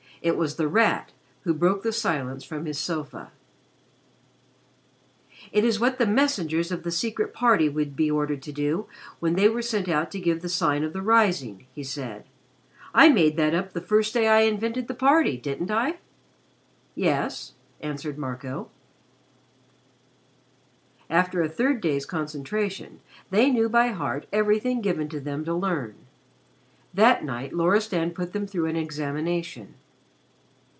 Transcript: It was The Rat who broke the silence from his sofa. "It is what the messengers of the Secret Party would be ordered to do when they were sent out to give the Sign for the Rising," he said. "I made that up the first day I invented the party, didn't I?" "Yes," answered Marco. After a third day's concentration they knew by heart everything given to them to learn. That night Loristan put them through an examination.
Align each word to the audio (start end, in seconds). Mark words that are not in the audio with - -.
It 0.23 0.37
was 0.37 0.55
The 0.57 0.67
Rat 0.67 1.13
who 1.45 1.53
broke 1.55 1.81
the 1.81 1.91
silence 1.91 2.43
from 2.43 2.67
his 2.67 2.77
sofa. 2.77 3.31
"It 5.51 5.63
is 5.65 5.79
what 5.79 5.97
the 5.97 6.05
messengers 6.05 6.71
of 6.71 6.83
the 6.83 6.91
Secret 6.91 7.33
Party 7.33 7.67
would 7.67 7.95
be 7.95 8.11
ordered 8.11 8.43
to 8.43 8.51
do 8.51 8.85
when 9.19 9.33
they 9.33 9.49
were 9.49 9.63
sent 9.63 9.89
out 9.89 10.11
to 10.11 10.19
give 10.19 10.43
the 10.43 10.47
Sign 10.47 10.83
for 10.83 10.89
the 10.89 11.01
Rising," 11.01 11.65
he 11.73 11.83
said. 11.83 12.25
"I 12.93 13.09
made 13.09 13.35
that 13.37 13.55
up 13.55 13.73
the 13.73 13.81
first 13.81 14.13
day 14.13 14.27
I 14.27 14.41
invented 14.41 14.87
the 14.87 14.93
party, 14.93 15.37
didn't 15.37 15.71
I?" 15.71 15.97
"Yes," 16.93 17.53
answered 17.79 18.19
Marco. 18.19 18.69
After 21.09 21.41
a 21.41 21.49
third 21.49 21.81
day's 21.81 22.05
concentration 22.05 22.99
they 23.31 23.49
knew 23.49 23.69
by 23.69 23.87
heart 23.87 24.27
everything 24.31 24.81
given 24.81 25.09
to 25.09 25.19
them 25.19 25.43
to 25.45 25.53
learn. 25.55 25.95
That 26.93 27.23
night 27.25 27.53
Loristan 27.55 28.11
put 28.11 28.33
them 28.33 28.45
through 28.45 28.67
an 28.67 28.75
examination. 28.75 29.73